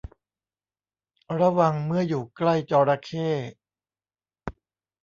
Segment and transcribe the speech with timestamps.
[1.39, 3.27] ระวังเมื่ออยู่ใกล้จระเข้